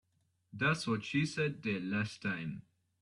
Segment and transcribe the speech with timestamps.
[0.51, 2.63] That's what she said the last time.